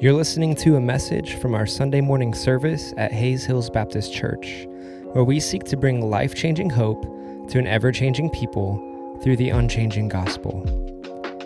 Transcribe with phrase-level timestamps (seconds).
[0.00, 4.66] You're listening to a message from our Sunday morning service at Hays Hills Baptist Church,
[5.12, 7.02] where we seek to bring life changing hope
[7.50, 8.80] to an ever changing people
[9.22, 10.64] through the unchanging gospel.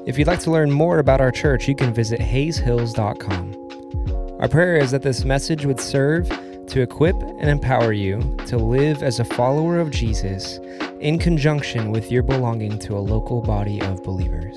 [0.06, 4.36] If you'd like to learn more about our church, you can visit hayshills.com.
[4.38, 6.28] Our prayer is that this message would serve
[6.68, 10.60] to equip and empower you to live as a follower of Jesus
[11.00, 14.56] in conjunction with your belonging to a local body of believers.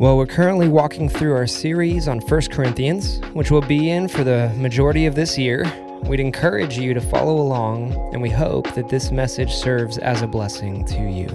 [0.00, 4.22] Well, we're currently walking through our series on 1 Corinthians, which we'll be in for
[4.22, 5.64] the majority of this year.
[6.04, 10.28] We'd encourage you to follow along, and we hope that this message serves as a
[10.28, 11.26] blessing to you.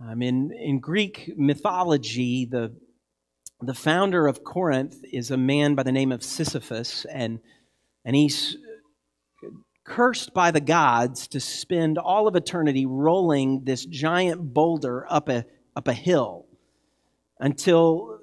[0.00, 2.74] Um, in, in Greek mythology, the,
[3.60, 7.38] the founder of Corinth is a man by the name of Sisyphus, and,
[8.04, 8.56] and he's
[9.88, 15.46] cursed by the gods to spend all of eternity rolling this giant boulder up a,
[15.74, 16.46] up a hill
[17.40, 18.20] until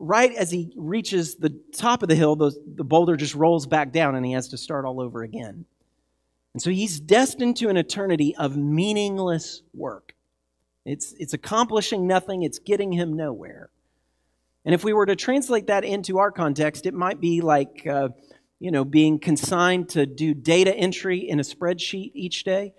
[0.00, 3.92] right as he reaches the top of the hill, the, the boulder just rolls back
[3.92, 5.64] down and he has to start all over again.
[6.52, 10.14] And so he's destined to an eternity of meaningless work.
[10.84, 13.70] It's, it's accomplishing nothing, it's getting him nowhere.
[14.64, 18.08] And if we were to translate that into our context, it might be like uh,
[18.60, 22.74] you know, being consigned to do data entry in a spreadsheet each day,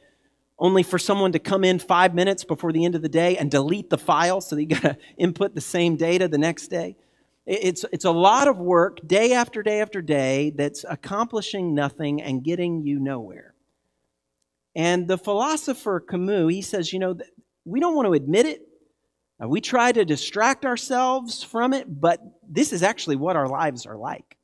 [0.58, 3.50] only for someone to come in five minutes before the end of the day and
[3.50, 6.98] delete the file so that you got to input the same data the next day.
[7.46, 12.44] It's, it's a lot of work day after day after day that's accomplishing nothing and
[12.44, 13.56] getting you nowhere.
[14.76, 17.18] And the philosopher Camus, he says, you know,
[17.66, 18.62] we don't want to admit it.
[19.42, 23.86] Uh, we try to distract ourselves from it, but this is actually what our lives
[23.86, 24.38] are like.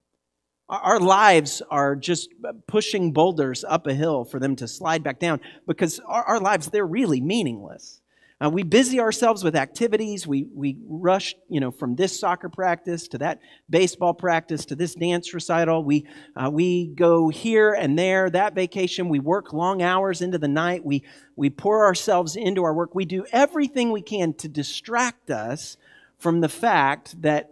[0.68, 2.30] Our lives are just
[2.68, 6.70] pushing boulders up a hill for them to slide back down because our, our lives,
[6.70, 8.02] they're really meaningless.
[8.44, 10.28] Uh, we busy ourselves with activities.
[10.28, 14.94] We, we rush, you know, from this soccer practice to that baseball practice to this
[14.94, 15.84] dance recital.
[15.84, 19.08] We, uh, we go here and there, that vacation.
[19.08, 20.84] We work long hours into the night.
[20.84, 21.04] We,
[21.38, 22.94] we pour ourselves into our work.
[22.94, 25.78] We do everything we can to distract us
[26.18, 27.52] from the fact that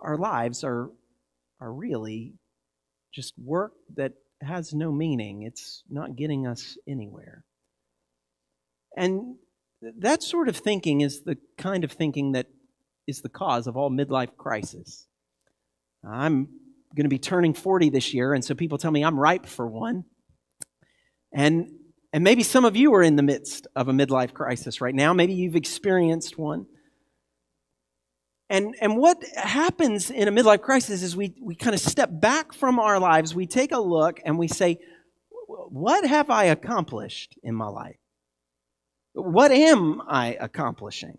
[0.00, 0.90] our lives are
[1.60, 2.34] are really
[3.12, 5.42] just work that has no meaning.
[5.42, 7.44] It's not getting us anywhere.
[8.96, 9.36] And
[9.98, 12.46] that sort of thinking is the kind of thinking that
[13.06, 15.06] is the cause of all midlife crisis.
[16.04, 16.48] I'm
[16.96, 19.66] going to be turning 40 this year, and so people tell me I'm ripe for
[19.66, 20.04] one.
[21.32, 21.70] And,
[22.12, 25.12] and maybe some of you are in the midst of a midlife crisis right now.
[25.12, 26.66] Maybe you've experienced one.
[28.50, 32.52] And, and what happens in a midlife crisis is we, we kind of step back
[32.52, 34.80] from our lives, we take a look, and we say,
[35.46, 37.96] What have I accomplished in my life?
[39.12, 41.18] What am I accomplishing?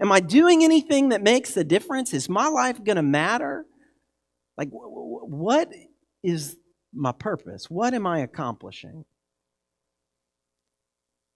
[0.00, 2.14] Am I doing anything that makes a difference?
[2.14, 3.66] Is my life going to matter?
[4.56, 5.70] Like, what
[6.22, 6.56] is
[6.94, 7.68] my purpose?
[7.68, 9.04] What am I accomplishing?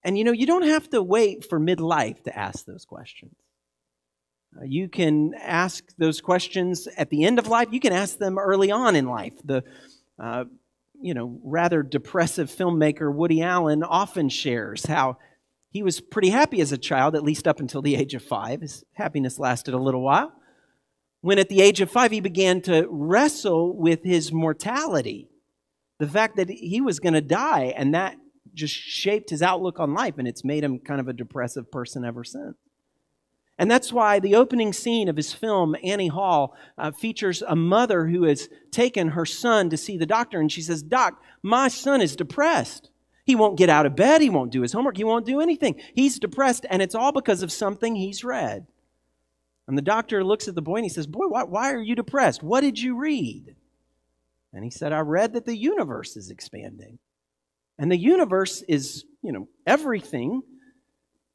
[0.03, 3.35] And you know, you don't have to wait for midlife to ask those questions.
[4.57, 7.69] Uh, you can ask those questions at the end of life.
[7.71, 9.35] You can ask them early on in life.
[9.45, 9.65] The
[10.19, 10.45] uh,
[11.01, 15.19] you know rather depressive filmmaker Woody Allen often shares how
[15.71, 18.63] he was pretty happy as a child, at least up until the age of five.
[18.63, 20.33] His happiness lasted a little while.
[21.21, 25.29] When at the age of five he began to wrestle with his mortality,
[25.99, 28.17] the fact that he was going to die, and that
[28.55, 32.05] just shaped his outlook on life, and it's made him kind of a depressive person
[32.05, 32.57] ever since.
[33.59, 38.07] And that's why the opening scene of his film, Annie Hall, uh, features a mother
[38.07, 40.41] who has taken her son to see the doctor.
[40.41, 42.91] And she says, Doc, my son is depressed.
[43.25, 44.21] He won't get out of bed.
[44.21, 44.97] He won't do his homework.
[44.97, 45.81] He won't do anything.
[45.95, 48.67] He's depressed, and it's all because of something he's read.
[49.67, 51.95] And the doctor looks at the boy and he says, Boy, why, why are you
[51.95, 52.43] depressed?
[52.43, 53.55] What did you read?
[54.55, 56.99] And he said, I read that the universe is expanding.
[57.79, 60.43] And the universe is, you know, everything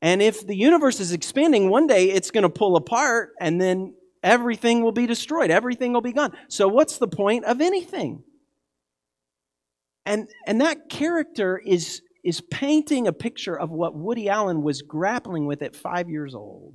[0.03, 3.95] and if the universe is expanding, one day it's going to pull apart and then
[4.21, 5.50] everything will be destroyed.
[5.50, 6.35] Everything will be gone.
[6.50, 8.21] So, what's the point of anything?
[10.05, 15.45] And, and that character is, is painting a picture of what Woody Allen was grappling
[15.45, 16.73] with at five years old.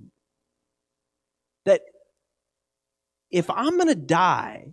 [1.67, 1.83] That
[3.31, 4.73] if I'm going to die,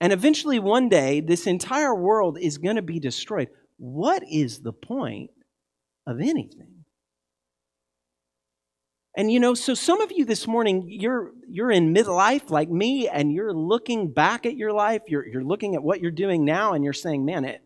[0.00, 3.48] and eventually one day this entire world is going to be destroyed,
[3.78, 5.30] what is the point
[6.06, 6.83] of anything?
[9.16, 13.08] And you know, so some of you this morning, you're you're in midlife like me,
[13.08, 16.72] and you're looking back at your life, you're, you're looking at what you're doing now,
[16.72, 17.62] and you're saying, man, it,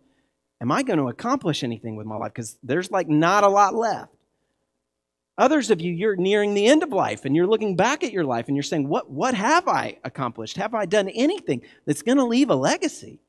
[0.61, 2.33] am I going to accomplish anything with my life?
[2.35, 4.13] Because there's like not a lot left.
[5.39, 8.25] Others of you, you're nearing the end of life and you're looking back at your
[8.25, 10.57] life and you're saying, What, what have I accomplished?
[10.57, 13.21] Have I done anything that's going to leave a legacy?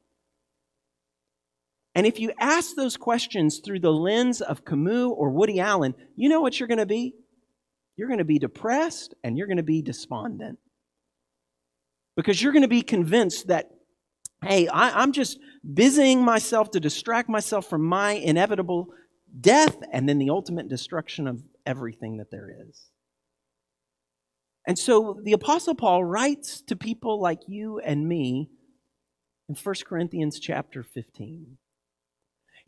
[1.94, 6.30] And if you ask those questions through the lens of Camus or Woody Allen, you
[6.30, 7.14] know what you're going to be?
[8.00, 10.58] You're going to be depressed and you're going to be despondent.
[12.16, 13.72] Because you're going to be convinced that,
[14.42, 15.38] hey, I, am just
[15.74, 18.88] busying myself to distract myself from my inevitable
[19.42, 22.86] death and then the ultimate destruction of everything that there is.
[24.66, 28.50] And so the Apostle Paul writes to people like you and me
[29.50, 31.58] in 1 Corinthians chapter 15.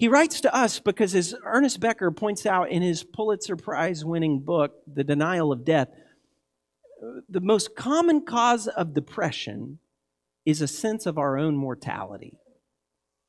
[0.02, 4.40] He writes to us because, as Ernest Becker points out in his Pulitzer Prize winning
[4.40, 5.90] book, The Denial of Death,
[7.30, 9.78] the most common cause of depression
[10.44, 12.40] is a sense of our own mortality,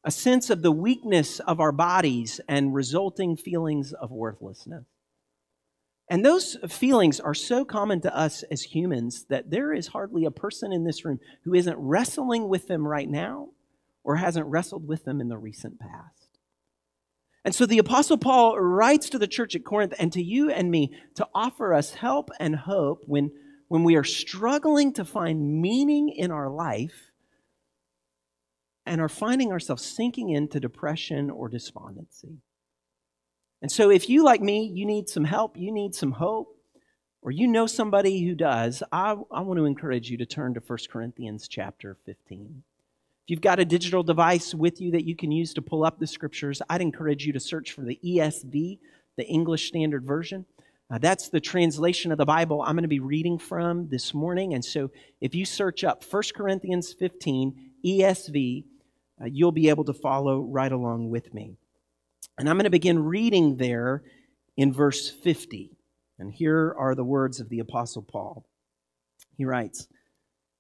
[0.02, 4.86] a sense of the weakness of our bodies and resulting feelings of worthlessness.
[6.08, 10.30] And those feelings are so common to us as humans that there is hardly a
[10.30, 13.50] person in this room who isn't wrestling with them right now
[14.02, 16.21] or hasn't wrestled with them in the recent past.
[17.44, 20.70] And so the Apostle Paul writes to the church at Corinth and to you and
[20.70, 23.32] me to offer us help and hope when,
[23.68, 27.10] when we are struggling to find meaning in our life
[28.86, 32.38] and are finding ourselves sinking into depression or despondency.
[33.60, 36.56] And so, if you, like me, you need some help, you need some hope,
[37.22, 40.60] or you know somebody who does, I, I want to encourage you to turn to
[40.60, 42.64] 1 Corinthians chapter 15.
[43.24, 46.00] If you've got a digital device with you that you can use to pull up
[46.00, 48.80] the scriptures, I'd encourage you to search for the ESV,
[49.16, 50.44] the English Standard Version.
[50.90, 54.54] Uh, that's the translation of the Bible I'm going to be reading from this morning.
[54.54, 54.90] And so
[55.20, 57.54] if you search up 1 Corinthians 15,
[57.86, 58.64] ESV,
[59.20, 61.56] uh, you'll be able to follow right along with me.
[62.36, 64.02] And I'm going to begin reading there
[64.56, 65.70] in verse 50.
[66.18, 68.44] And here are the words of the Apostle Paul.
[69.36, 69.86] He writes,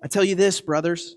[0.00, 1.16] I tell you this, brothers,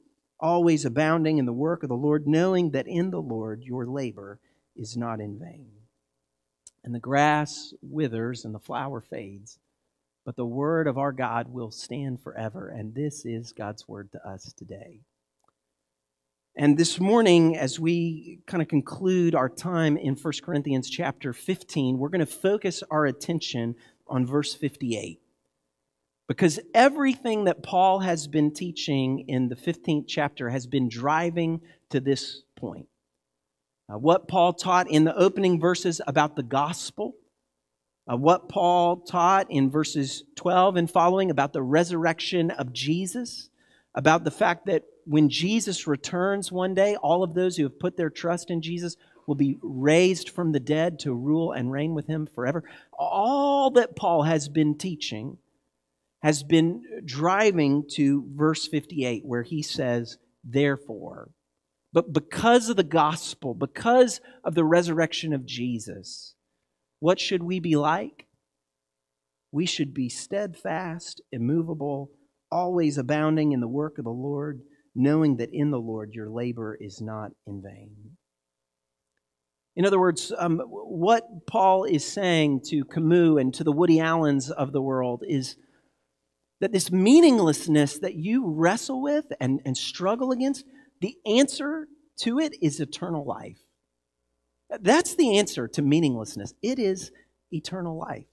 [0.41, 4.39] always abounding in the work of the Lord, knowing that in the Lord your labor
[4.75, 5.69] is not in vain.
[6.83, 9.59] And the grass withers and the flower fades,
[10.25, 12.69] but the word of our God will stand forever.
[12.69, 15.01] And this is God's word to us today.
[16.55, 21.97] And this morning, as we kind of conclude our time in 1 Corinthians chapter 15,
[21.97, 25.20] we're going to focus our attention on verse 58.
[26.31, 31.59] Because everything that Paul has been teaching in the 15th chapter has been driving
[31.89, 32.87] to this point.
[33.91, 37.17] Uh, what Paul taught in the opening verses about the gospel,
[38.09, 43.49] uh, what Paul taught in verses 12 and following about the resurrection of Jesus,
[43.93, 47.97] about the fact that when Jesus returns one day, all of those who have put
[47.97, 48.95] their trust in Jesus
[49.27, 52.63] will be raised from the dead to rule and reign with him forever.
[52.97, 55.37] All that Paul has been teaching
[56.21, 61.31] has been driving to verse 58, where he says, Therefore,
[61.93, 66.35] but because of the gospel, because of the resurrection of Jesus,
[66.99, 68.27] what should we be like?
[69.51, 72.11] We should be steadfast, immovable,
[72.49, 74.61] always abounding in the work of the Lord
[74.95, 78.17] knowing that in the Lord your labor is not in vain.
[79.75, 84.51] In other words, um, what Paul is saying to Camus and to the Woody Allens
[84.51, 85.55] of the world is
[86.61, 90.63] that this meaninglessness that you wrestle with and, and struggle against,
[91.01, 91.87] the answer
[92.19, 93.57] to it is eternal life.
[94.69, 96.53] That's the answer to meaninglessness.
[96.61, 97.11] It is
[97.51, 98.27] eternal life.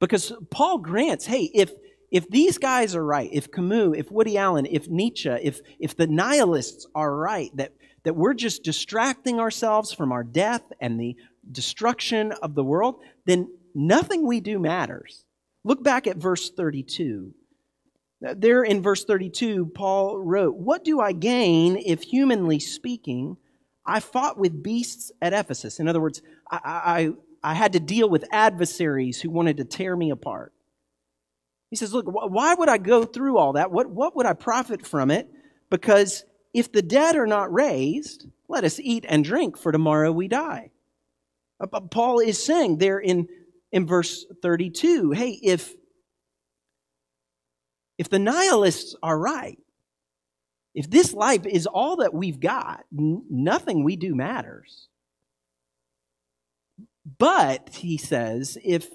[0.00, 1.72] Because Paul grants, hey, if
[2.10, 6.08] if these guys are right, if Camus, if Woody Allen, if Nietzsche, if, if the
[6.08, 7.72] nihilists are right, that,
[8.02, 11.14] that we're just distracting ourselves from our death and the
[11.52, 12.96] destruction of the world,
[13.26, 15.24] then nothing we do matters.
[15.64, 17.34] Look back at verse 32.
[18.20, 23.38] There in verse 32, Paul wrote, What do I gain if, humanly speaking,
[23.86, 25.80] I fought with beasts at Ephesus?
[25.80, 27.12] In other words, I,
[27.42, 30.52] I, I had to deal with adversaries who wanted to tear me apart.
[31.70, 33.70] He says, Look, why would I go through all that?
[33.70, 35.30] What, what would I profit from it?
[35.70, 40.28] Because if the dead are not raised, let us eat and drink, for tomorrow we
[40.28, 40.72] die.
[41.90, 43.28] Paul is saying there in,
[43.72, 45.74] in verse 32 hey, if,
[47.98, 49.58] if the nihilists are right,
[50.74, 54.88] if this life is all that we've got, nothing we do matters.
[57.18, 58.88] But, he says, if,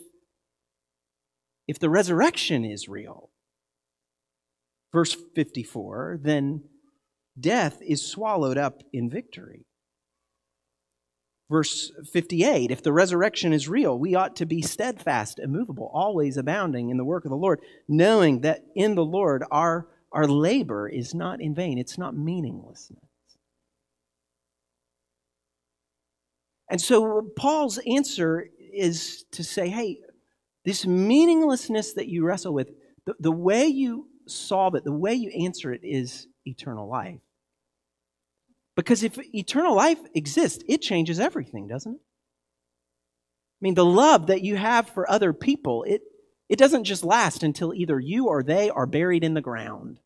[1.67, 3.29] if the resurrection is real,
[4.93, 6.63] verse 54, then
[7.37, 9.65] death is swallowed up in victory.
[11.49, 16.89] Verse 58 If the resurrection is real, we ought to be steadfast, immovable, always abounding
[16.89, 21.13] in the work of the Lord, knowing that in the Lord our, our labor is
[21.13, 22.99] not in vain, it's not meaninglessness.
[26.69, 29.99] And so Paul's answer is to say, hey,
[30.63, 32.71] this meaninglessness that you wrestle with,
[33.05, 37.19] the, the way you solve it, the way you answer it is eternal life.
[38.75, 42.01] Because if eternal life exists, it changes everything, doesn't it?
[42.01, 46.01] I mean, the love that you have for other people, it,
[46.49, 49.99] it doesn't just last until either you or they are buried in the ground.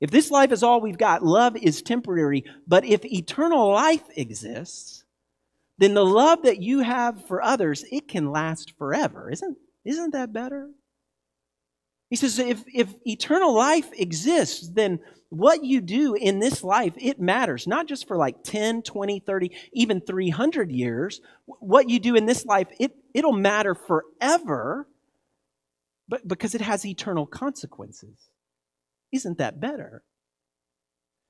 [0.00, 2.44] If this life is all we've got, love is temporary.
[2.66, 5.04] But if eternal life exists,
[5.78, 9.30] then the love that you have for others, it can last forever.
[9.30, 10.70] Isn't, isn't that better?
[12.12, 15.00] He says, if, if eternal life exists, then
[15.30, 19.50] what you do in this life, it matters, not just for like 10, 20, 30,
[19.72, 21.22] even 300 years.
[21.46, 24.86] What you do in this life, it, it'll matter forever,
[26.06, 28.28] but because it has eternal consequences.
[29.10, 30.02] Isn't that better?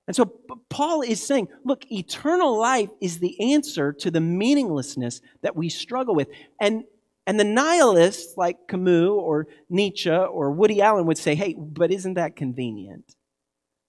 [0.09, 0.33] And so
[0.69, 6.17] Paul is saying, look, eternal life is the answer to the meaninglessness that we struggle
[6.17, 6.27] with.
[6.61, 6.83] And,
[7.27, 12.15] and the nihilists like Camus or Nietzsche or Woody Allen would say, hey, but isn't
[12.15, 13.15] that convenient?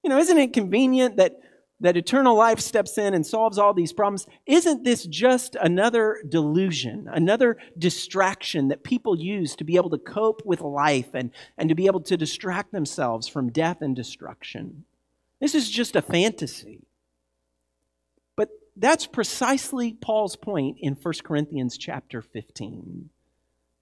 [0.04, 1.40] You know, isn't it convenient that,
[1.80, 4.28] that eternal life steps in and solves all these problems?
[4.46, 10.46] Isn't this just another delusion, another distraction that people use to be able to cope
[10.46, 14.86] with life and, and to be able to distract themselves from death and destruction?
[15.40, 16.82] This is just a fantasy.
[18.36, 23.10] But that's precisely Paul's point in 1 Corinthians chapter 15.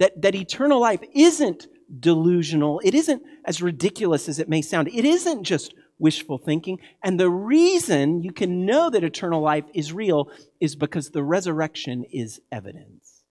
[0.01, 1.67] That, that eternal life isn't
[1.99, 2.81] delusional.
[2.83, 4.87] It isn't as ridiculous as it may sound.
[4.87, 6.79] It isn't just wishful thinking.
[7.03, 12.03] And the reason you can know that eternal life is real is because the resurrection
[12.11, 13.21] is evidence.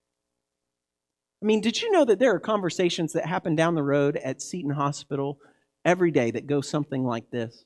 [1.43, 4.41] I mean, did you know that there are conversations that happen down the road at
[4.41, 5.39] Seton Hospital
[5.85, 7.65] every day that go something like this?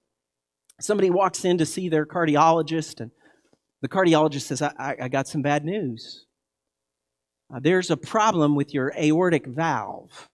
[0.80, 3.10] Somebody walks in to see their cardiologist, and
[3.82, 6.24] the cardiologist says, I, I, I got some bad news.
[7.54, 10.28] Uh, there's a problem with your aortic valve.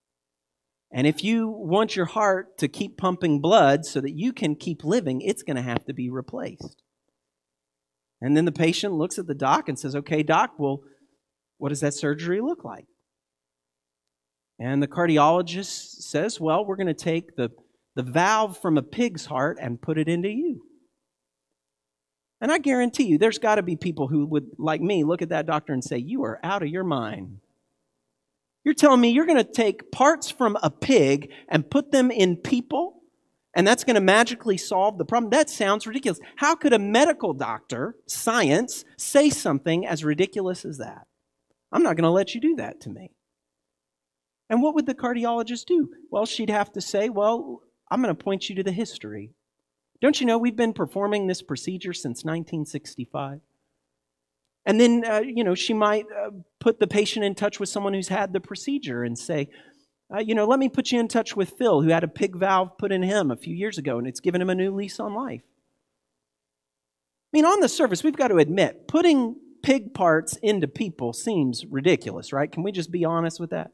[0.93, 4.85] And if you want your heart to keep pumping blood so that you can keep
[4.85, 6.83] living, it's going to have to be replaced.
[8.21, 10.81] And then the patient looks at the doc and says, Okay, doc, well,
[11.59, 12.87] what does that surgery look like?
[14.59, 17.51] And the cardiologist says, Well, we're going to take the,
[17.97, 20.63] the valve from a pig's heart and put it into you.
[22.41, 25.29] And I guarantee you, there's got to be people who would, like me, look at
[25.29, 27.41] that doctor and say, You are out of your mind.
[28.65, 32.37] You're telling me you're going to take parts from a pig and put them in
[32.37, 33.03] people?
[33.55, 35.31] And that's going to magically solve the problem?
[35.31, 36.21] That sounds ridiculous.
[36.37, 41.07] How could a medical doctor, science, say something as ridiculous as that?
[41.73, 43.11] I'm not going to let you do that to me.
[44.49, 45.91] And what would the cardiologist do?
[46.11, 49.33] Well, she'd have to say, Well, I'm going to point you to the history.
[50.01, 53.41] Don't you know we've been performing this procedure since 1965?
[54.67, 57.95] And then, uh, you know, she might uh, put the patient in touch with someone
[57.95, 59.49] who's had the procedure and say,
[60.15, 62.37] uh, you know, let me put you in touch with Phil, who had a pig
[62.37, 64.99] valve put in him a few years ago, and it's given him a new lease
[64.99, 65.43] on life.
[67.33, 71.65] I mean, on the surface, we've got to admit, putting pig parts into people seems
[71.65, 72.51] ridiculous, right?
[72.51, 73.71] Can we just be honest with that?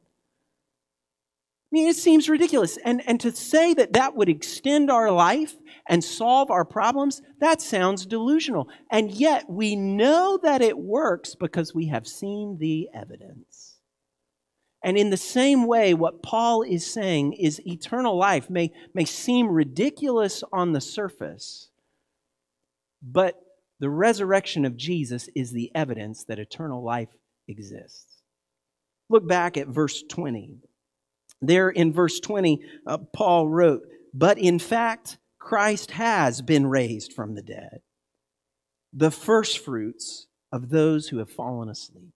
[1.66, 2.78] I mean, it seems ridiculous.
[2.84, 5.56] And, and to say that that would extend our life
[5.88, 8.68] and solve our problems, that sounds delusional.
[8.90, 13.78] And yet we know that it works because we have seen the evidence.
[14.84, 19.48] And in the same way, what Paul is saying is eternal life may, may seem
[19.48, 21.70] ridiculous on the surface,
[23.02, 23.34] but
[23.80, 27.08] the resurrection of Jesus is the evidence that eternal life
[27.48, 28.22] exists.
[29.10, 30.60] Look back at verse 20
[31.42, 33.82] There in verse 20, uh, Paul wrote,
[34.14, 37.80] But in fact, Christ has been raised from the dead,
[38.92, 42.12] the firstfruits of those who have fallen asleep.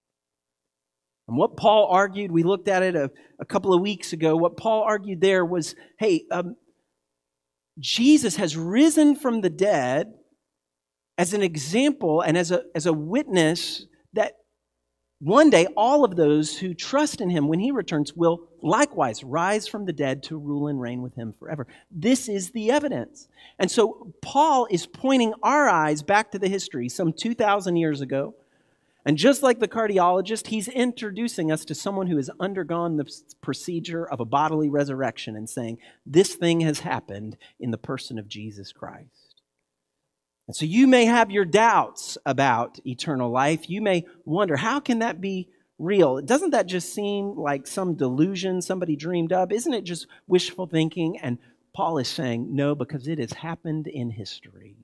[1.29, 4.37] And what Paul argued, we looked at it a, a couple of weeks ago.
[4.37, 6.57] What Paul argued there was hey, um,
[7.79, 10.13] Jesus has risen from the dead
[11.17, 14.33] as an example and as a, as a witness that
[15.21, 19.69] one day all of those who trust in him when he returns will likewise rise
[19.69, 21.67] from the dead to rule and reign with him forever.
[21.91, 23.29] This is the evidence.
[23.59, 28.35] And so Paul is pointing our eyes back to the history some 2,000 years ago.
[29.05, 33.11] And just like the cardiologist, he's introducing us to someone who has undergone the
[33.43, 38.29] procedure of a bodily resurrection and saying, This thing has happened in the person of
[38.29, 39.20] Jesus Christ.
[40.51, 43.71] And so you may have your doubts about eternal life.
[43.71, 46.21] You may wonder, how can that be real?
[46.21, 49.53] Doesn't that just seem like some delusion somebody dreamed up?
[49.53, 51.21] Isn't it just wishful thinking?
[51.21, 51.39] And
[51.73, 54.75] Paul is saying, no, because it has happened in history.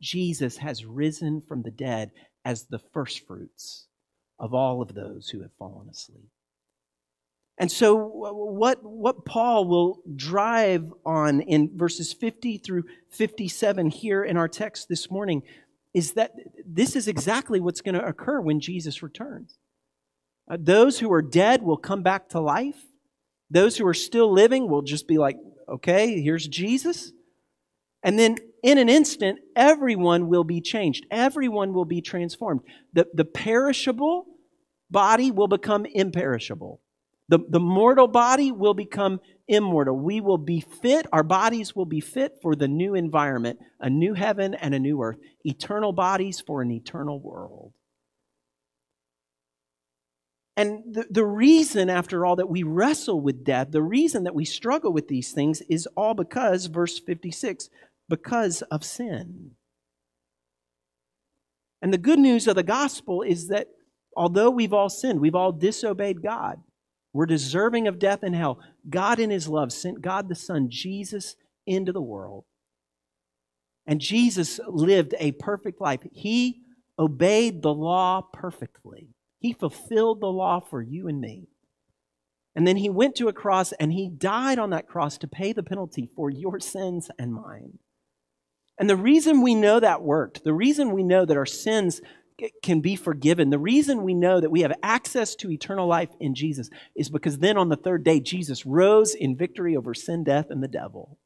[0.00, 2.12] Jesus has risen from the dead
[2.44, 3.88] as the firstfruits
[4.38, 6.30] of all of those who have fallen asleep.
[7.58, 14.36] And so, what, what Paul will drive on in verses 50 through 57 here in
[14.36, 15.42] our text this morning
[15.92, 16.32] is that
[16.64, 19.58] this is exactly what's going to occur when Jesus returns.
[20.48, 22.84] Uh, those who are dead will come back to life.
[23.50, 25.36] Those who are still living will just be like,
[25.68, 27.12] okay, here's Jesus.
[28.04, 31.06] And then in an instant, everyone will be changed.
[31.10, 32.60] Everyone will be transformed.
[32.92, 34.26] The, the perishable
[34.90, 36.80] body will become imperishable.
[37.28, 39.98] The, the mortal body will become immortal.
[39.98, 44.14] We will be fit, our bodies will be fit for the new environment, a new
[44.14, 47.72] heaven and a new earth, eternal bodies for an eternal world.
[50.56, 54.44] And the, the reason, after all, that we wrestle with death, the reason that we
[54.44, 57.68] struggle with these things is all because, verse 56,
[58.08, 59.52] because of sin.
[61.80, 63.68] And the good news of the gospel is that
[64.16, 66.56] although we've all sinned, we've all disobeyed God,
[67.18, 68.60] we're deserving of death and hell.
[68.88, 71.34] God, in His love, sent God the Son, Jesus,
[71.66, 72.44] into the world.
[73.88, 75.98] And Jesus lived a perfect life.
[76.12, 76.60] He
[76.96, 79.08] obeyed the law perfectly,
[79.40, 81.48] He fulfilled the law for you and me.
[82.54, 85.52] And then He went to a cross and He died on that cross to pay
[85.52, 87.80] the penalty for your sins and mine.
[88.78, 92.00] And the reason we know that worked, the reason we know that our sins
[92.62, 93.50] can be forgiven.
[93.50, 97.38] The reason we know that we have access to eternal life in Jesus is because
[97.38, 101.18] then on the third day, Jesus rose in victory over sin, death, and the devil.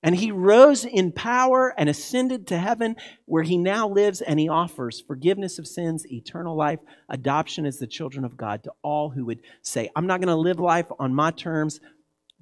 [0.00, 4.48] And he rose in power and ascended to heaven, where he now lives and he
[4.48, 9.24] offers forgiveness of sins, eternal life, adoption as the children of God to all who
[9.26, 11.80] would say, I'm not going to live life on my terms.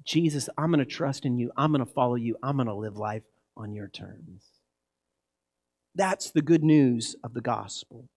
[0.05, 1.51] Jesus, I'm going to trust in you.
[1.57, 2.37] I'm going to follow you.
[2.43, 3.23] I'm going to live life
[3.57, 4.56] on your terms.
[5.97, 8.07] That's the good news of the gospel.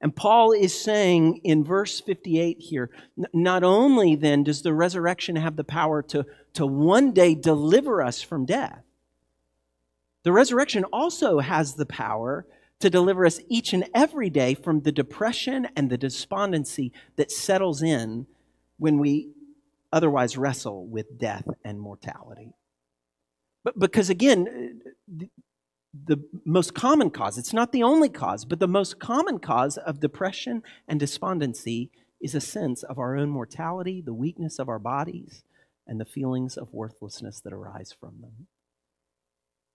[0.00, 2.90] And Paul is saying in verse 58 here
[3.32, 8.22] not only then does the resurrection have the power to, to one day deliver us
[8.22, 8.82] from death,
[10.22, 12.46] the resurrection also has the power
[12.80, 17.82] to deliver us each and every day from the depression and the despondency that settles
[17.82, 18.26] in
[18.78, 19.30] when we
[19.92, 22.52] otherwise wrestle with death and mortality.
[23.64, 24.82] But because again,
[26.04, 30.00] the most common cause, it's not the only cause, but the most common cause of
[30.00, 35.44] depression and despondency is a sense of our own mortality, the weakness of our bodies,
[35.86, 38.46] and the feelings of worthlessness that arise from them.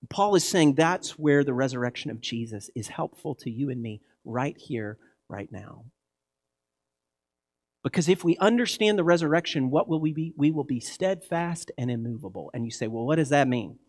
[0.09, 4.01] Paul is saying that's where the resurrection of Jesus is helpful to you and me
[4.25, 4.97] right here,
[5.29, 5.85] right now.
[7.83, 10.33] Because if we understand the resurrection, what will we be?
[10.35, 12.51] We will be steadfast and immovable.
[12.53, 13.79] And you say, well, what does that mean?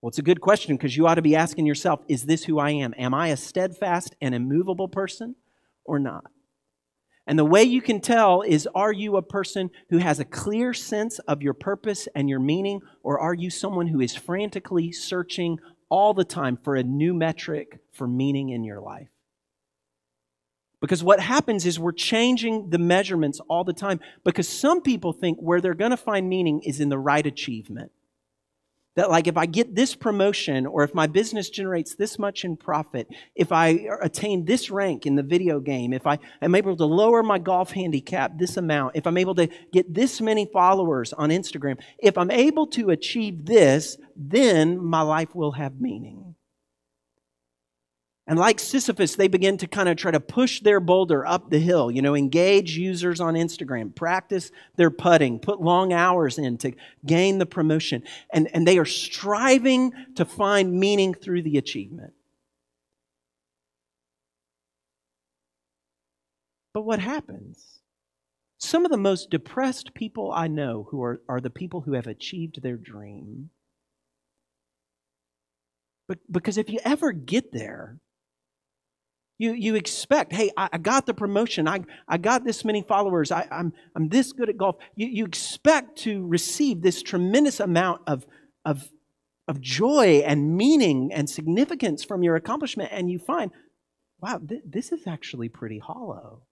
[0.00, 2.58] Well, it's a good question because you ought to be asking yourself is this who
[2.58, 2.94] I am?
[2.98, 5.36] Am I a steadfast and immovable person
[5.84, 6.24] or not?
[7.26, 10.72] And the way you can tell is are you a person who has a clear
[10.72, 15.58] sense of your purpose and your meaning, or are you someone who is frantically searching
[15.88, 19.08] all the time for a new metric for meaning in your life?
[20.80, 25.38] Because what happens is we're changing the measurements all the time because some people think
[25.40, 27.90] where they're going to find meaning is in the right achievement.
[28.96, 32.56] That, like, if I get this promotion or if my business generates this much in
[32.56, 36.86] profit, if I attain this rank in the video game, if I am able to
[36.86, 41.30] lower my golf handicap this amount, if I'm able to get this many followers on
[41.30, 46.35] Instagram, if I'm able to achieve this, then my life will have meaning.
[48.28, 51.60] And like Sisyphus, they begin to kind of try to push their boulder up the
[51.60, 56.72] hill, you know, engage users on Instagram, practice their putting, put long hours in to
[57.06, 58.02] gain the promotion.
[58.32, 62.14] And, and they are striving to find meaning through the achievement.
[66.74, 67.80] But what happens?
[68.58, 72.08] Some of the most depressed people I know who are, are the people who have
[72.08, 73.50] achieved their dream.
[76.08, 77.98] But, because if you ever get there,
[79.38, 81.68] you, you expect, hey, I, I, got the promotion.
[81.68, 83.30] I, I got this many followers.
[83.30, 84.76] I, I'm, I'm this good at golf.
[84.94, 88.26] You, you expect to receive this tremendous amount of,
[88.64, 88.88] of,
[89.46, 93.50] of joy and meaning and significance from your accomplishment, and you find,
[94.20, 96.42] wow, th- this is actually pretty hollow.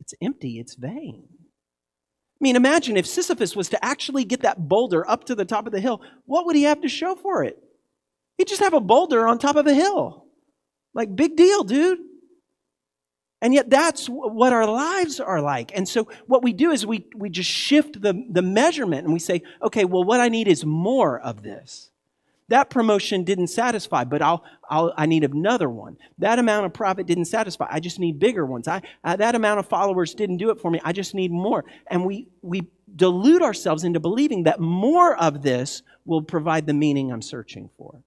[0.00, 1.24] It's empty, it's vain.
[1.28, 5.66] I mean, imagine if Sisyphus was to actually get that boulder up to the top
[5.66, 7.58] of the hill, what would he have to show for it?
[8.38, 10.25] He'd just have a boulder on top of a hill.
[10.96, 11.98] Like, big deal, dude.
[13.42, 15.76] And yet, that's what our lives are like.
[15.76, 19.18] And so, what we do is we, we just shift the, the measurement and we
[19.18, 21.90] say, okay, well, what I need is more of this.
[22.48, 25.98] That promotion didn't satisfy, but I'll, I'll, I need another one.
[26.18, 27.66] That amount of profit didn't satisfy.
[27.68, 28.66] I just need bigger ones.
[28.66, 30.80] I, uh, that amount of followers didn't do it for me.
[30.82, 31.66] I just need more.
[31.88, 37.12] And we, we delude ourselves into believing that more of this will provide the meaning
[37.12, 38.02] I'm searching for.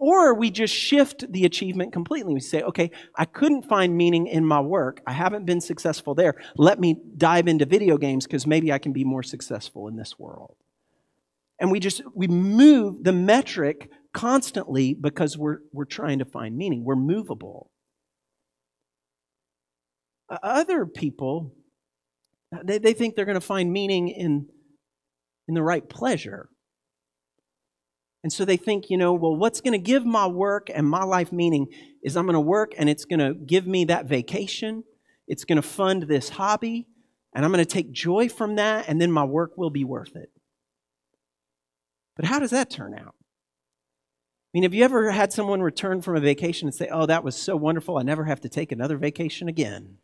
[0.00, 2.32] Or we just shift the achievement completely.
[2.32, 5.02] We say, okay, I couldn't find meaning in my work.
[5.06, 6.36] I haven't been successful there.
[6.56, 10.18] Let me dive into video games because maybe I can be more successful in this
[10.18, 10.56] world.
[11.60, 16.82] And we just, we move the metric constantly because we're, we're trying to find meaning.
[16.82, 17.70] We're movable.
[20.42, 21.52] Other people,
[22.64, 24.46] they, they think they're going to find meaning in,
[25.46, 26.48] in the right pleasure
[28.22, 31.04] and so they think, you know, well, what's going to give my work and my
[31.04, 31.68] life meaning
[32.02, 34.84] is I'm going to work and it's going to give me that vacation.
[35.26, 36.86] It's going to fund this hobby.
[37.34, 38.86] And I'm going to take joy from that.
[38.88, 40.30] And then my work will be worth it.
[42.16, 43.14] But how does that turn out?
[43.16, 47.22] I mean, have you ever had someone return from a vacation and say, oh, that
[47.22, 49.98] was so wonderful, I never have to take another vacation again?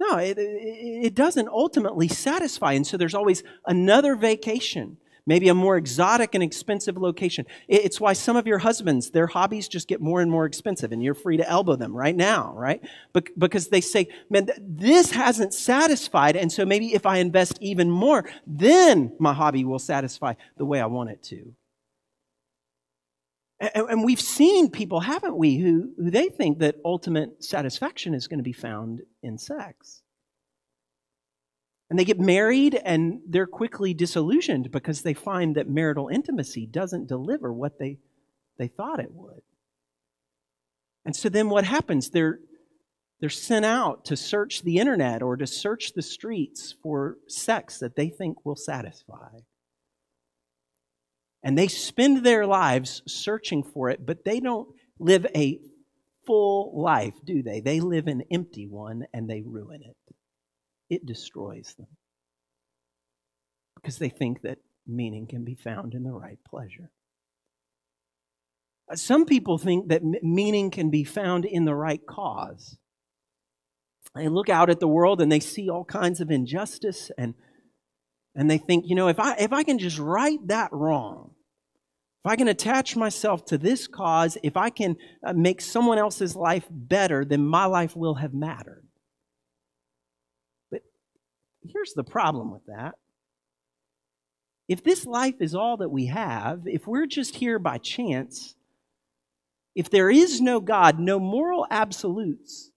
[0.00, 2.72] No, it, it, doesn't ultimately satisfy.
[2.72, 4.96] And so there's always another vacation
[5.28, 7.44] maybe a more exotic and expensive location.
[7.68, 11.02] It's why some of your husbands, their hobbies just get more and more expensive, and
[11.02, 12.82] you're free to elbow them right now, right?
[13.36, 18.28] Because they say, man, this hasn't satisfied, and so maybe if I invest even more,
[18.46, 21.54] then my hobby will satisfy the way I want it to.
[23.60, 28.38] And we've seen people, haven't we, who, who they think that ultimate satisfaction is going
[28.38, 30.02] to be found in sex.
[31.90, 37.08] And they get married and they're quickly disillusioned because they find that marital intimacy doesn't
[37.08, 37.98] deliver what they,
[38.58, 39.40] they thought it would.
[41.06, 42.10] And so then what happens?
[42.10, 42.40] They're,
[43.20, 47.96] they're sent out to search the internet or to search the streets for sex that
[47.96, 49.30] they think will satisfy.
[51.42, 55.60] And they spend their lives searching for it, but they don't live a
[56.26, 57.60] full life, do they?
[57.60, 59.96] They live an empty one and they ruin it
[60.90, 61.88] it destroys them
[63.76, 66.90] because they think that meaning can be found in the right pleasure.
[68.90, 72.76] Uh, some people think that meaning can be found in the right cause.
[74.14, 77.34] They look out at the world and they see all kinds of injustice and
[78.34, 81.32] and they think, you know, if I if I can just right that wrong,
[82.24, 84.96] if I can attach myself to this cause, if I can
[85.26, 88.77] uh, make someone else's life better, then my life will have mattered.
[91.66, 92.94] Here's the problem with that.
[94.68, 98.54] If this life is all that we have, if we're just here by chance,
[99.74, 102.70] if there is no God, no moral absolutes,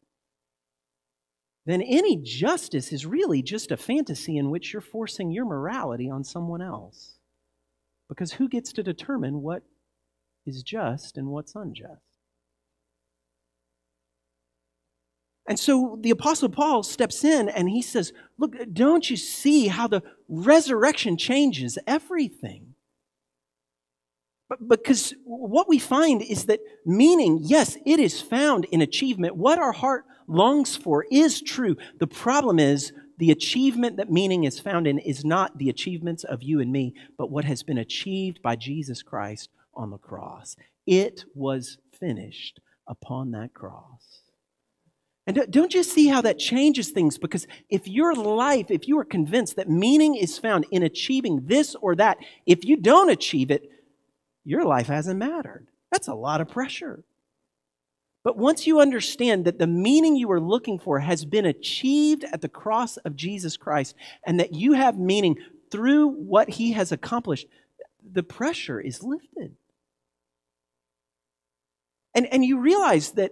[1.65, 6.23] then any justice is really just a fantasy in which you're forcing your morality on
[6.23, 7.17] someone else.
[8.09, 9.63] Because who gets to determine what
[10.45, 12.10] is just and what's unjust?
[15.51, 19.85] And so the Apostle Paul steps in and he says, Look, don't you see how
[19.85, 22.75] the resurrection changes everything?
[24.47, 29.35] But because what we find is that meaning, yes, it is found in achievement.
[29.35, 31.75] What our heart longs for is true.
[31.99, 36.41] The problem is the achievement that meaning is found in is not the achievements of
[36.41, 40.55] you and me, but what has been achieved by Jesus Christ on the cross.
[40.85, 44.20] It was finished upon that cross.
[45.31, 47.17] And don't you see how that changes things?
[47.17, 51.73] Because if your life, if you are convinced that meaning is found in achieving this
[51.75, 53.71] or that, if you don't achieve it,
[54.43, 55.67] your life hasn't mattered.
[55.89, 57.05] That's a lot of pressure.
[58.25, 62.41] But once you understand that the meaning you are looking for has been achieved at
[62.41, 65.37] the cross of Jesus Christ and that you have meaning
[65.71, 67.47] through what he has accomplished,
[68.11, 69.55] the pressure is lifted.
[72.13, 73.31] And, and you realize that,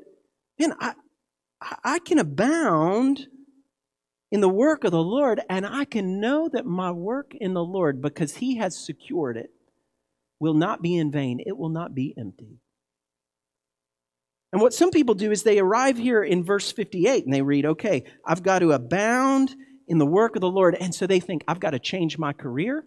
[0.58, 0.94] man, I,
[1.62, 3.28] I can abound
[4.32, 7.64] in the work of the Lord, and I can know that my work in the
[7.64, 9.52] Lord, because He has secured it,
[10.40, 11.42] will not be in vain.
[11.46, 12.60] It will not be empty.
[14.52, 17.66] And what some people do is they arrive here in verse 58 and they read,
[17.66, 19.56] okay, I've got to abound
[19.88, 20.76] in the work of the Lord.
[20.80, 22.86] And so they think, I've got to change my career.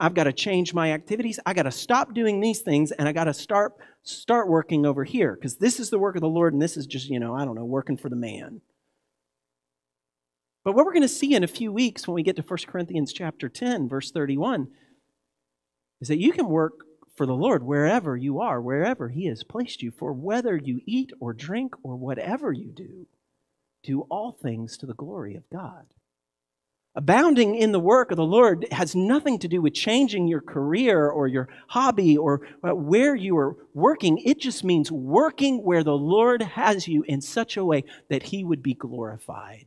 [0.00, 1.38] I've got to change my activities.
[1.44, 3.74] I got to stop doing these things and I got to start
[4.04, 6.86] start working over here because this is the work of the Lord and this is
[6.86, 8.60] just, you know, I don't know, working for the man.
[10.64, 12.58] But what we're going to see in a few weeks when we get to 1
[12.66, 14.68] Corinthians chapter 10 verse 31
[16.00, 16.84] is that you can work
[17.16, 21.12] for the Lord wherever you are, wherever he has placed you, for whether you eat
[21.20, 23.06] or drink or whatever you do,
[23.82, 25.86] do all things to the glory of God.
[26.94, 31.08] Abounding in the work of the Lord has nothing to do with changing your career
[31.08, 34.18] or your hobby or uh, where you are working.
[34.18, 38.44] It just means working where the Lord has you in such a way that He
[38.44, 39.66] would be glorified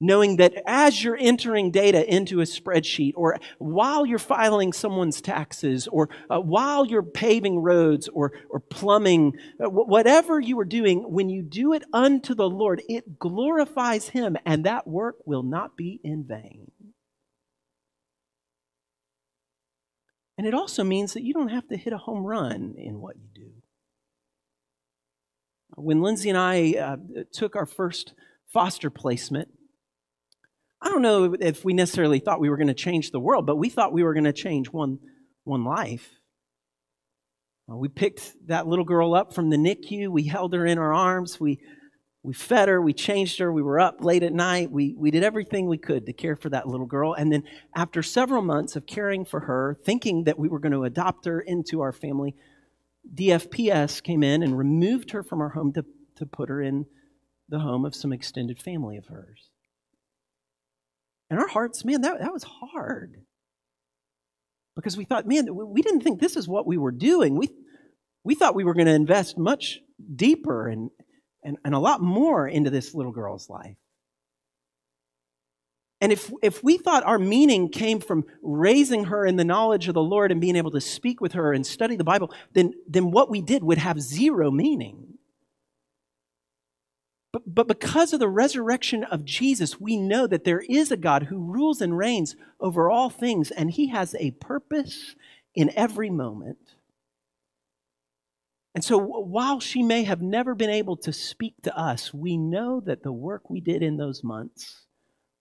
[0.00, 5.88] knowing that as you're entering data into a spreadsheet, or while you're filing someone's taxes,
[5.88, 11.28] or uh, while you're paving roads, or, or plumbing, uh, whatever you are doing, when
[11.28, 16.00] you do it unto the Lord, it glorifies Him, and that work will not be
[16.04, 16.70] in vain.
[20.38, 23.16] And it also means that you don't have to hit a home run in what
[23.16, 23.50] you do.
[25.76, 26.96] When Lindsay and I uh,
[27.32, 28.12] took our first
[28.52, 29.48] foster placement,
[30.80, 33.56] I don't know if we necessarily thought we were going to change the world, but
[33.56, 34.98] we thought we were going to change one,
[35.44, 36.08] one life.
[37.70, 40.08] Uh, we picked that little girl up from the NICU.
[40.08, 41.40] We held her in our arms.
[41.40, 41.60] We,
[42.22, 42.80] we fed her.
[42.80, 43.52] We changed her.
[43.52, 44.70] We were up late at night.
[44.70, 47.14] We, we did everything we could to care for that little girl.
[47.14, 50.84] And then, after several months of caring for her, thinking that we were going to
[50.84, 52.34] adopt her into our family,
[53.14, 55.84] DFPS came in and removed her from our home to,
[56.16, 56.86] to put her in
[57.48, 59.50] the home of some extended family of hers.
[61.30, 63.22] And our hearts, man, that, that was hard.
[64.76, 67.36] Because we thought, man, we didn't think this is what we were doing.
[67.36, 67.48] We,
[68.24, 69.80] we thought we were going to invest much
[70.14, 70.90] deeper and,
[71.42, 73.76] and, and a lot more into this little girl's life.
[76.00, 79.94] And if, if we thought our meaning came from raising her in the knowledge of
[79.94, 83.10] the Lord and being able to speak with her and study the Bible, then, then
[83.10, 85.15] what we did would have zero meaning.
[87.32, 91.24] But, but because of the resurrection of Jesus, we know that there is a God
[91.24, 95.14] who rules and reigns over all things, and he has a purpose
[95.54, 96.58] in every moment.
[98.74, 102.80] And so, while she may have never been able to speak to us, we know
[102.80, 104.84] that the work we did in those months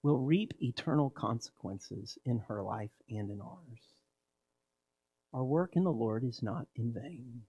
[0.04, 3.82] will reap eternal consequences in her life and in ours.
[5.34, 7.42] Our work in the Lord is not in vain.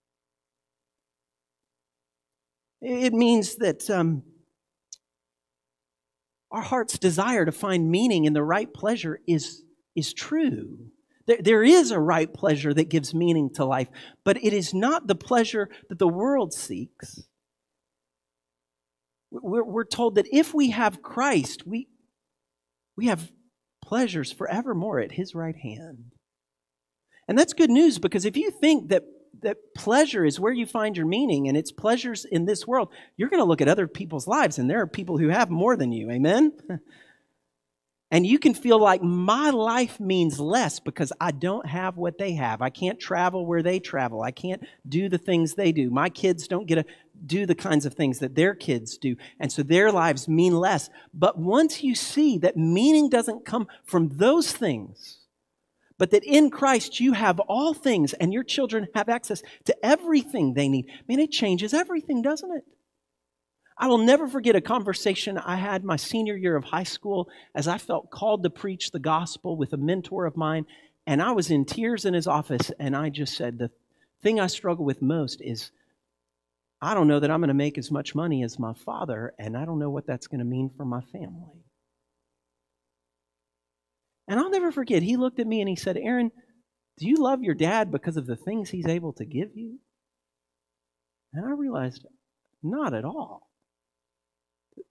[2.81, 4.23] It means that um,
[6.51, 9.63] our heart's desire to find meaning in the right pleasure is,
[9.95, 10.79] is true.
[11.27, 13.89] There, there is a right pleasure that gives meaning to life,
[14.25, 17.23] but it is not the pleasure that the world seeks.
[19.31, 21.89] We're, we're told that if we have Christ, we,
[22.97, 23.33] we have
[23.83, 26.13] pleasures forevermore at his right hand.
[27.29, 29.03] And that's good news because if you think that
[29.43, 33.29] that pleasure is where you find your meaning and it's pleasures in this world, you're
[33.29, 35.93] going to look at other people's lives and there are people who have more than
[35.93, 36.11] you.
[36.11, 36.53] Amen?
[38.11, 42.35] And you can feel like my life means less because I don't have what they
[42.35, 42.63] have.
[42.63, 44.23] I can't travel where they travel.
[44.23, 45.91] I can't do the things they do.
[45.91, 46.85] My kids don't get to
[47.27, 49.17] do the kinds of things that their kids do.
[49.41, 50.89] And so their lives mean less.
[51.13, 55.26] But once you see that meaning doesn't come from those things,
[55.99, 60.55] but that in Christ you have all things and your children have access to everything
[60.55, 60.87] they need.
[61.09, 62.65] Man, it changes everything, doesn't it?
[63.79, 67.69] I will never forget a conversation I had my senior year of high school as
[67.69, 70.65] I felt called to preach the gospel with a mentor of mine.
[71.07, 73.71] And I was in tears in his office, and I just said, The
[74.23, 75.71] thing I struggle with most is
[76.81, 79.57] I don't know that I'm going to make as much money as my father, and
[79.57, 81.66] I don't know what that's going to mean for my family.
[84.29, 86.33] And I'll never forget, he looked at me and he said, Aaron,
[86.99, 89.79] do you love your dad because of the things he's able to give you?
[91.33, 92.07] And I realized,
[92.63, 93.51] not at all.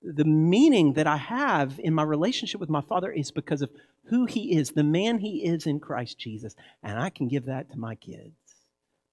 [0.02, 3.72] The meaning that I have in my relationship with my father is because of
[4.06, 6.56] who he is, the man he is in Christ Jesus.
[6.84, 8.36] And I can give that to my kids.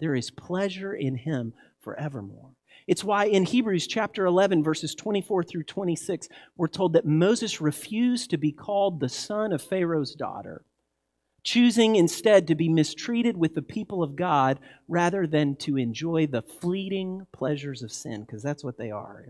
[0.01, 2.51] there is pleasure in him forevermore.
[2.87, 8.31] It's why in Hebrews chapter 11, verses 24 through 26, we're told that Moses refused
[8.31, 10.65] to be called the son of Pharaoh's daughter,
[11.45, 16.43] choosing instead to be mistreated with the people of God rather than to enjoy the
[16.43, 19.27] fleeting pleasures of sin, because that's what they are.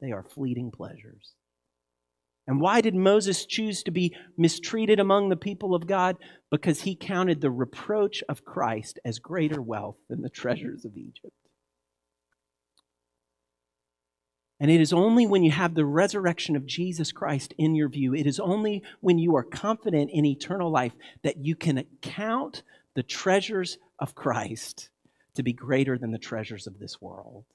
[0.00, 1.34] They are fleeting pleasures.
[2.46, 6.16] And why did Moses choose to be mistreated among the people of God?
[6.50, 11.36] Because he counted the reproach of Christ as greater wealth than the treasures of Egypt.
[14.60, 18.14] And it is only when you have the resurrection of Jesus Christ in your view,
[18.14, 20.92] it is only when you are confident in eternal life
[21.22, 22.62] that you can count
[22.94, 24.90] the treasures of Christ
[25.34, 27.46] to be greater than the treasures of this world.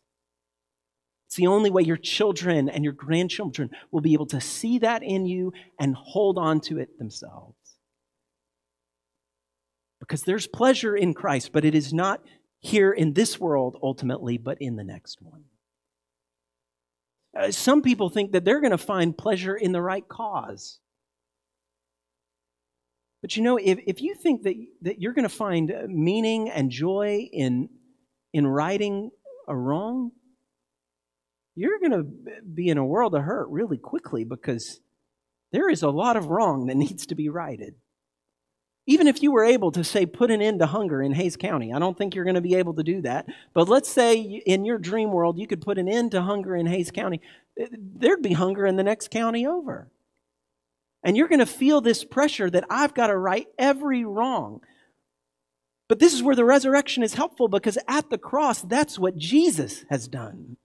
[1.27, 5.03] It's the only way your children and your grandchildren will be able to see that
[5.03, 7.55] in you and hold on to it themselves.
[9.99, 12.21] Because there's pleasure in Christ, but it is not
[12.59, 15.43] here in this world ultimately, but in the next one.
[17.35, 20.79] Uh, some people think that they're going to find pleasure in the right cause.
[23.21, 26.69] But you know, if, if you think that, that you're going to find meaning and
[26.69, 27.69] joy in,
[28.33, 29.09] in righting
[29.47, 30.11] a wrong,
[31.55, 32.03] you're going to
[32.41, 34.79] be in a world of hurt really quickly because
[35.51, 37.75] there is a lot of wrong that needs to be righted.
[38.87, 41.73] Even if you were able to say, put an end to hunger in Hays County,
[41.73, 43.25] I don't think you're going to be able to do that.
[43.53, 46.67] But let's say in your dream world, you could put an end to hunger in
[46.67, 47.21] Hays County,
[47.59, 49.89] eh, there'd be hunger in the next county over.
[51.03, 54.61] And you're going to feel this pressure that I've got to right every wrong.
[55.87, 59.85] But this is where the resurrection is helpful because at the cross, that's what Jesus
[59.89, 60.57] has done.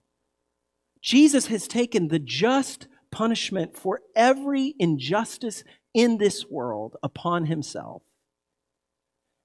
[1.01, 8.03] Jesus has taken the just punishment for every injustice in this world upon himself.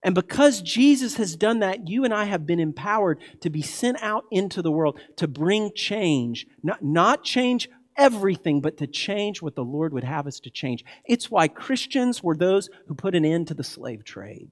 [0.02, 4.02] And because Jesus has done that, you and I have been empowered to be sent
[4.02, 6.46] out into the world to bring change.
[6.62, 10.84] Not, not change everything, but to change what the Lord would have us to change.
[11.04, 14.50] It's why Christians were those who put an end to the slave trade.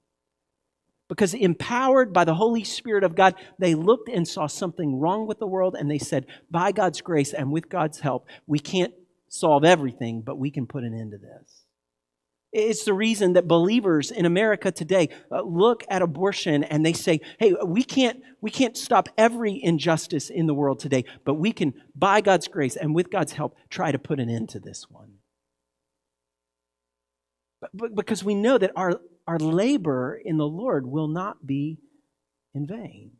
[1.07, 5.37] Because empowered by the Holy Spirit of God, they looked and saw something wrong with
[5.37, 8.93] the world and they said, by God's grace and with God's help, we can't
[9.29, 11.64] solve everything, but we can put an end to this.
[12.55, 17.19] It's the reason that believers in America today uh, look at abortion and they say,
[17.37, 21.73] hey, we can't, we can't stop every injustice in the world today, but we can,
[21.93, 25.15] by God's grace and with God's help, try to put an end to this one.
[27.59, 31.79] But, but because we know that our, our labor in the Lord will not be
[32.53, 33.11] in vain.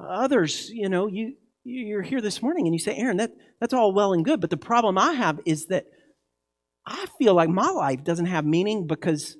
[0.00, 3.92] Others, you know, you, you're here this morning and you say, Aaron, that, that's all
[3.92, 5.84] well and good, but the problem I have is that
[6.86, 9.36] I feel like my life doesn't have meaning because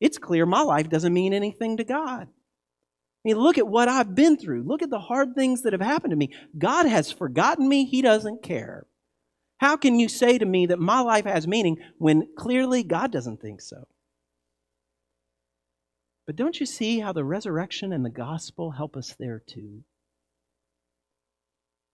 [0.00, 2.28] it's clear my life doesn't mean anything to God.
[2.28, 4.62] I mean, look at what I've been through.
[4.62, 6.32] Look at the hard things that have happened to me.
[6.56, 7.84] God has forgotten me.
[7.84, 8.86] He doesn't care.
[9.58, 13.40] How can you say to me that my life has meaning when clearly God doesn't
[13.40, 13.88] think so?
[16.26, 19.82] But don't you see how the resurrection and the gospel help us there too?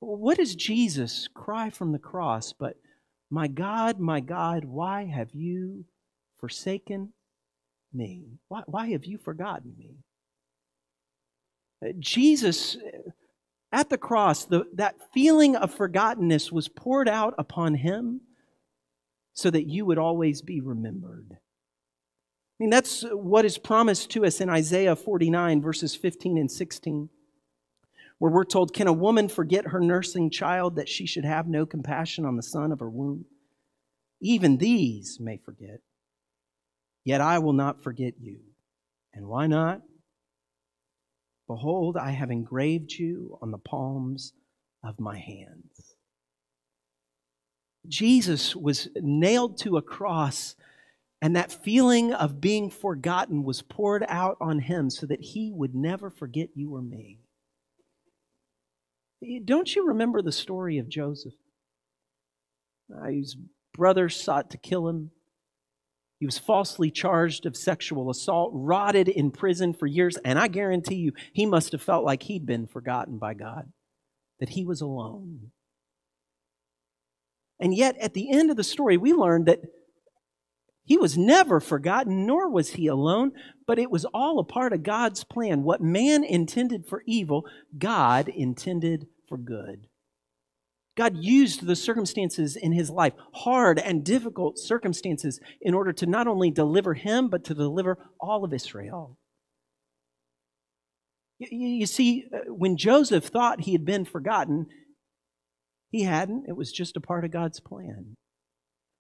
[0.01, 2.77] What does Jesus cry from the cross but
[3.35, 5.85] my God, my God, why have you
[6.39, 7.13] forsaken
[7.93, 8.39] me?
[8.47, 9.97] Why, why have you forgotten me?
[11.85, 13.11] Uh, Jesus, uh,
[13.73, 18.21] at the cross, the, that feeling of forgottenness was poured out upon him
[19.33, 21.27] so that you would always be remembered.
[21.33, 21.37] I
[22.61, 27.09] mean, that's what is promised to us in Isaiah 49, verses 15 and 16
[28.25, 31.67] where we're told, Can a woman forget her nursing child that she should have no
[31.67, 33.27] compassion on the son of her womb?
[34.19, 35.81] Even these may forget,
[37.05, 38.39] yet I will not forget you.
[39.13, 39.83] And why not?
[41.49, 44.33] Behold, I have engraved you on the palms
[44.83, 45.95] of my hands.
[47.87, 50.57] Jesus was nailed to a cross,
[51.21, 55.75] and that feeling of being forgotten was poured out on him so that he would
[55.75, 57.19] never forget you or me.
[59.45, 61.35] Don't you remember the story of Joseph?
[62.95, 63.37] Uh, his
[63.73, 65.11] brothers sought to kill him.
[66.21, 70.97] He was falsely charged of sexual assault, rotted in prison for years, and I guarantee
[70.97, 73.71] you, he must have felt like he'd been forgotten by God,
[74.41, 75.51] that he was alone.
[77.59, 79.63] And yet, at the end of the story, we learned that
[80.85, 83.33] he was never forgotten, nor was he alone,
[83.67, 85.63] but it was all a part of God's plan.
[85.63, 87.47] What man intended for evil,
[87.79, 89.89] God intended for good.
[90.97, 96.29] God used the circumstances in his life, hard and difficult circumstances, in order to not
[96.29, 99.19] only deliver him, but to deliver all of Israel.
[101.39, 104.67] You, see, uh, when Joseph thought he had been forgotten,
[105.91, 106.45] he hadn't.
[106.49, 108.15] It was just a part of God's plan.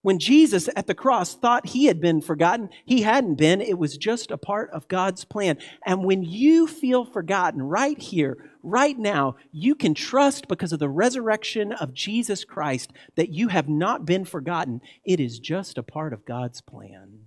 [0.04, 3.62] When Jesus at the cross thought he had been forgotten, he hadn't been.
[3.62, 5.56] It was just a part of God's plan.
[5.86, 10.90] And when you feel forgotten right here, right now, you can trust because of the
[10.90, 14.82] resurrection of Jesus Christ that you have not been forgotten.
[15.06, 17.20] It is just a part of God's plan.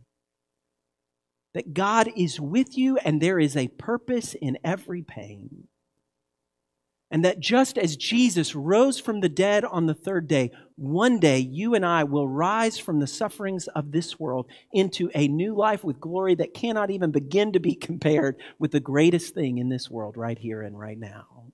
[1.56, 5.67] That God is with you and there is a purpose in every pain.
[7.10, 11.40] And that just as Jesus rose from the dead on the third day, one day
[11.40, 15.86] you and I will rise from the sufferings of this world into a new life
[15.86, 19.90] with glory that cannot even begin to be compared with the greatest thing in this
[19.90, 21.52] world right here and right now.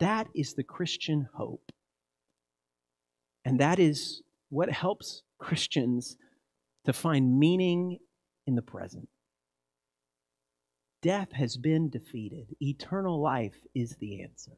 [0.00, 1.70] That is the Christian hope.
[3.44, 6.16] And that is what helps Christians
[6.86, 7.98] to find meaning
[8.46, 9.08] in the present.
[11.02, 12.54] Death has been defeated.
[12.60, 14.56] Eternal life is the answer.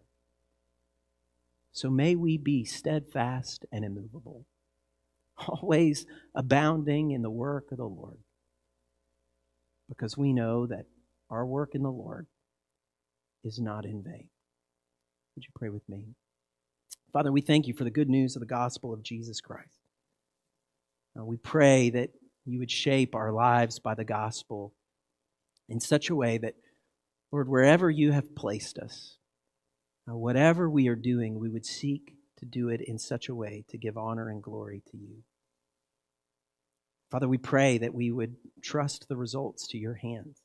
[1.73, 4.45] So may we be steadfast and immovable,
[5.49, 8.19] always abounding in the work of the Lord,
[9.89, 10.85] because we know that
[11.31, 12.27] our work in the Lord
[13.43, 14.29] is not in vain.
[15.35, 16.05] Would you pray with me?
[17.13, 19.81] Father, we thank you for the good news of the gospel of Jesus Christ.
[21.19, 22.11] Uh, we pray that
[22.45, 24.75] you would shape our lives by the gospel
[25.69, 26.55] in such a way that,
[27.33, 29.17] Lord, wherever you have placed us,
[30.09, 33.65] uh, whatever we are doing, we would seek to do it in such a way
[33.71, 35.23] to give honor and glory to you.
[37.11, 40.41] Father, we pray that we would trust the results to your hands.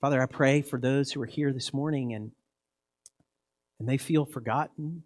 [0.00, 2.30] Father, I pray for those who are here this morning and,
[3.80, 5.02] and they feel forgotten,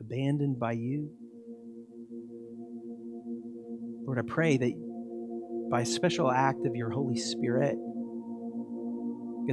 [0.00, 1.10] abandoned by you.
[4.06, 4.85] Lord, I pray that
[5.70, 7.76] by special act of your Holy Spirit.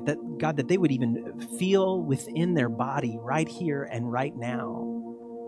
[0.06, 5.04] That, God, that they would even feel within their body right here and right now,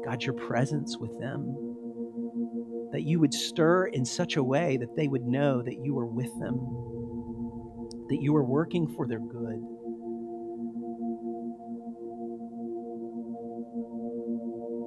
[0.05, 1.55] God, your presence with them.
[2.91, 6.05] That you would stir in such a way that they would know that you are
[6.05, 6.59] with them,
[8.09, 9.61] that you are working for their good.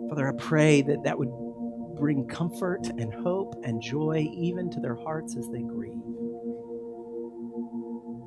[0.08, 1.28] Father, I pray that that would
[1.98, 5.92] bring comfort and hope and joy even to their hearts as they grieve.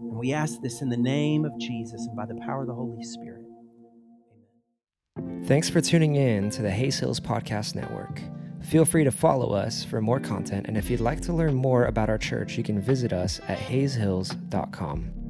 [0.06, 2.74] And we ask this in the name of Jesus and by the power of the
[2.74, 3.46] Holy Spirit.
[5.18, 5.44] Amen.
[5.46, 8.22] Thanks for tuning in to the Hays Hills Podcast Network.
[8.64, 11.86] Feel free to follow us for more content, and if you'd like to learn more
[11.86, 15.21] about our church, you can visit us at hayshills.com.